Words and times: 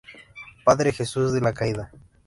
Padre 0.65 0.93
Jesús 0.93 1.31
de 1.31 1.41
la 1.41 1.53
Caída. 1.53 1.91